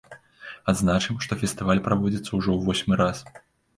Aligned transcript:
Адзначым, 0.73 1.19
што 1.27 1.37
фестываль 1.43 1.85
праводзіцца 1.89 2.25
ўжо 2.39 2.49
ў 2.55 2.61
восьмы 2.71 2.93
раз. 3.03 3.17